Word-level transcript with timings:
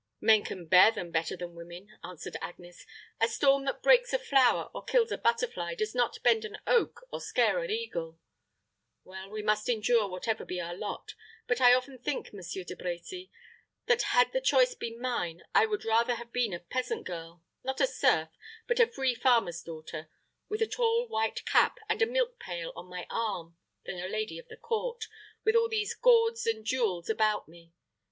"Men 0.19 0.43
can 0.43 0.65
bear 0.65 0.89
them 0.89 1.11
better 1.11 1.37
than 1.37 1.53
women," 1.53 1.95
answered 2.03 2.35
Agnes. 2.41 2.87
"A 3.19 3.27
storm 3.27 3.65
that 3.65 3.83
breaks 3.83 4.13
a 4.13 4.17
flower 4.17 4.71
or 4.73 4.83
kills 4.83 5.11
a 5.11 5.15
butterfly, 5.19 5.75
does 5.75 5.93
not 5.93 6.17
bend 6.23 6.43
an 6.43 6.57
oak 6.65 7.05
or 7.11 7.21
scare 7.21 7.59
an 7.63 7.69
eagle. 7.69 8.17
Well, 9.03 9.29
we 9.29 9.43
must 9.43 9.69
endure 9.69 10.07
whatever 10.07 10.43
be 10.43 10.59
our 10.59 10.73
lot; 10.75 11.13
but 11.45 11.61
I 11.61 11.75
often 11.75 11.99
think, 11.99 12.33
Monsieur 12.33 12.63
De 12.63 12.75
Brecy, 12.75 13.29
that, 13.85 14.01
had 14.01 14.31
the 14.33 14.41
choice 14.41 14.73
been 14.73 14.99
mine, 14.99 15.43
I 15.53 15.67
would 15.67 15.85
rather 15.85 16.15
have 16.15 16.31
been 16.33 16.51
a 16.53 16.59
peasant 16.59 17.05
girl 17.05 17.43
not 17.63 17.79
a 17.79 17.85
serf, 17.85 18.29
but 18.65 18.79
a 18.79 18.87
free 18.87 19.13
farmer's 19.13 19.61
daughter 19.61 20.09
with 20.49 20.63
a 20.63 20.67
tall, 20.67 21.07
white 21.09 21.45
cap, 21.45 21.77
and 21.87 22.01
a 22.01 22.07
milk 22.07 22.39
pail 22.39 22.73
on 22.75 22.87
my 22.87 23.05
arm, 23.11 23.55
than 23.85 23.99
a 24.03 24.07
lady 24.07 24.39
of 24.39 24.47
the 24.47 24.57
court, 24.57 25.05
with 25.45 25.55
all 25.55 25.69
these 25.69 25.93
gauds 25.93 26.47
and 26.47 26.65
jewels 26.65 27.07
about 27.07 27.47
me. 27.47 27.71